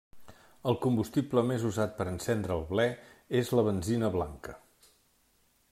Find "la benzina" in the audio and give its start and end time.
3.59-4.13